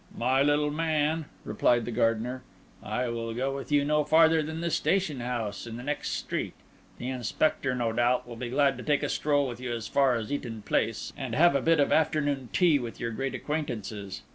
"My 0.17 0.41
little 0.41 0.71
man," 0.71 1.25
replied 1.45 1.85
the 1.85 1.91
gardener, 1.91 2.41
"I 2.81 3.07
will 3.09 3.35
go 3.35 3.53
with 3.55 3.71
you 3.71 3.85
no 3.85 4.03
farther 4.03 4.41
than 4.41 4.59
the 4.59 4.71
station 4.71 5.19
house 5.19 5.67
in 5.67 5.77
the 5.77 5.83
next 5.83 6.13
street. 6.13 6.53
The 6.97 7.09
inspector, 7.09 7.75
no 7.75 7.93
doubt, 7.93 8.27
will 8.27 8.35
be 8.35 8.49
glad 8.49 8.77
to 8.79 8.83
take 8.83 9.03
a 9.03 9.09
stroll 9.09 9.47
with 9.47 9.59
you 9.61 9.71
as 9.71 9.87
far 9.87 10.15
as 10.15 10.33
Eaton 10.33 10.63
Place, 10.63 11.13
and 11.15 11.35
have 11.35 11.55
a 11.55 11.61
bit 11.61 11.79
of 11.79 11.91
afternoon 11.91 12.49
tea 12.51 12.79
with 12.79 12.99
your 12.99 13.11
great 13.11 13.35
acquaintances. 13.35 14.23